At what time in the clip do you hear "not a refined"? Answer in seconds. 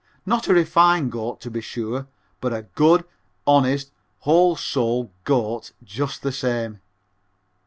0.25-1.11